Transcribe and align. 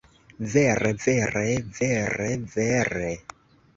Vere, 0.53 0.93
vere 1.03 1.43
vere 1.81 2.31
vere... 2.55 3.13